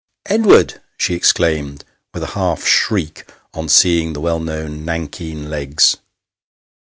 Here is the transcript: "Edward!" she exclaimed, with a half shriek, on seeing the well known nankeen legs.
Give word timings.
"Edward!" 0.35 0.81
she 0.97 1.13
exclaimed, 1.13 1.85
with 2.11 2.23
a 2.23 2.33
half 2.33 2.65
shriek, 2.65 3.23
on 3.53 3.69
seeing 3.69 4.13
the 4.13 4.19
well 4.19 4.39
known 4.39 4.83
nankeen 4.83 5.47
legs. 5.47 5.97